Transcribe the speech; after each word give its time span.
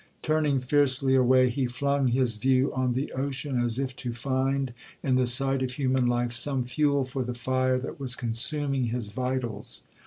Turning 0.23 0.59
fiercely 0.59 1.13
away, 1.13 1.47
he 1.47 1.67
flung 1.67 2.07
his 2.07 2.37
view 2.37 2.73
on 2.73 2.93
the 2.93 3.11
ocean, 3.13 3.61
as 3.63 3.77
if 3.77 3.95
to 3.95 4.13
find, 4.15 4.73
in 5.03 5.13
the 5.13 5.27
sight 5.27 5.61
of 5.61 5.73
human 5.73 6.07
life, 6.07 6.33
some 6.33 6.63
fuel 6.65 7.05
for 7.05 7.21
the 7.23 7.35
fire 7.35 7.77
that 7.77 7.99
was 7.99 8.15
consuming 8.15 8.85
his 8.85 9.09
vitals. 9.09 9.83